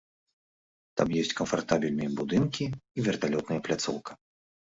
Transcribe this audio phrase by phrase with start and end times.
[1.01, 4.11] Там ёсць камфартабельныя будынкі і верталётная пляцоўка.